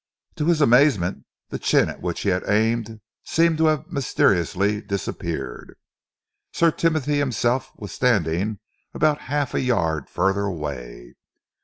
To 0.37 0.45
his 0.47 0.61
amazement, 0.61 1.25
the 1.49 1.59
chin 1.59 1.87
at 1.87 2.01
which 2.01 2.21
he 2.21 2.29
had 2.29 2.41
aimed 2.49 2.99
seemed 3.23 3.59
to 3.59 3.67
have 3.67 3.91
mysteriously 3.91 4.81
disappeared. 4.81 5.75
Sir 6.51 6.71
Timothy 6.71 7.19
himself 7.19 7.71
was 7.77 7.91
standing 7.91 8.57
about 8.95 9.19
half 9.29 9.53
a 9.53 9.61
yard 9.61 10.09
further 10.09 10.45
away. 10.45 11.13